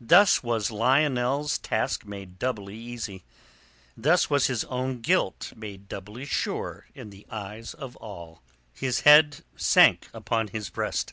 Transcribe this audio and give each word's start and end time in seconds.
Thus 0.00 0.42
was 0.42 0.72
Lionel's 0.72 1.56
task 1.56 2.04
made 2.04 2.40
doubly 2.40 2.76
easy, 2.76 3.22
thus 3.96 4.28
was 4.28 4.48
his 4.48 4.64
own 4.64 5.00
guilt 5.00 5.52
made 5.54 5.86
doubly 5.86 6.24
sure 6.24 6.86
in 6.92 7.10
the 7.10 7.24
eyes 7.30 7.72
of 7.72 7.94
all. 7.98 8.42
His 8.72 9.02
head 9.02 9.44
sank 9.54 10.08
upon 10.12 10.48
his 10.48 10.70
breast. 10.70 11.12